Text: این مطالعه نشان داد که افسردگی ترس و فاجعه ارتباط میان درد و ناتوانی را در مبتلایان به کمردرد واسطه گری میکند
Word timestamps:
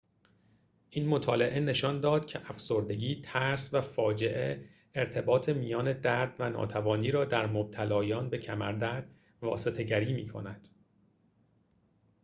این 0.89 1.07
مطالعه 1.09 1.59
نشان 1.59 2.01
داد 2.01 2.25
که 2.27 2.49
افسردگی 2.51 3.21
ترس 3.21 3.73
و 3.73 3.81
فاجعه 3.81 4.69
ارتباط 4.95 5.49
میان 5.49 5.93
درد 5.93 6.35
و 6.39 6.49
ناتوانی 6.49 7.11
را 7.11 7.25
در 7.25 7.45
مبتلایان 7.45 8.29
به 8.29 8.37
کمردرد 8.37 9.09
واسطه 9.41 9.83
گری 9.83 10.13
میکند 10.13 10.67